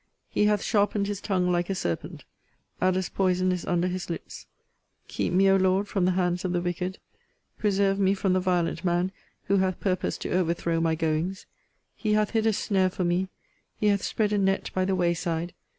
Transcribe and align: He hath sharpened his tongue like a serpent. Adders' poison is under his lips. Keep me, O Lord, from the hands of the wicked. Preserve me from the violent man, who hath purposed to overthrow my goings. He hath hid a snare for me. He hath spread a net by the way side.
He 0.31 0.45
hath 0.45 0.63
sharpened 0.63 1.05
his 1.05 1.21
tongue 1.21 1.51
like 1.51 1.69
a 1.69 1.75
serpent. 1.75 2.25
Adders' 2.81 3.07
poison 3.07 3.51
is 3.51 3.67
under 3.67 3.87
his 3.87 4.09
lips. 4.09 4.47
Keep 5.07 5.31
me, 5.31 5.47
O 5.51 5.57
Lord, 5.57 5.87
from 5.87 6.05
the 6.05 6.13
hands 6.17 6.43
of 6.43 6.53
the 6.53 6.59
wicked. 6.61 6.97
Preserve 7.59 7.99
me 7.99 8.15
from 8.15 8.33
the 8.33 8.39
violent 8.39 8.83
man, 8.83 9.11
who 9.43 9.57
hath 9.57 9.79
purposed 9.79 10.21
to 10.21 10.31
overthrow 10.31 10.81
my 10.81 10.95
goings. 10.95 11.45
He 11.95 12.13
hath 12.13 12.31
hid 12.31 12.47
a 12.47 12.53
snare 12.53 12.89
for 12.89 13.03
me. 13.03 13.27
He 13.79 13.89
hath 13.89 14.01
spread 14.01 14.33
a 14.33 14.39
net 14.39 14.71
by 14.73 14.85
the 14.85 14.95
way 14.95 15.13
side. 15.13 15.53